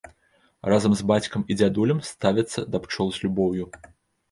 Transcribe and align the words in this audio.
Разам 0.73 0.95
з 1.01 1.05
бацькам 1.11 1.43
і 1.51 1.59
дзядулям 1.59 2.01
ставяцца 2.13 2.59
да 2.75 2.83
пчол 2.89 3.07
з 3.21 3.25
любоўю. 3.29 3.71